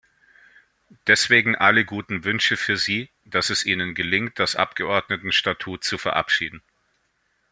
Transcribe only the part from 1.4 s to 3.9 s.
alle guten Wünsche für Sie, dass es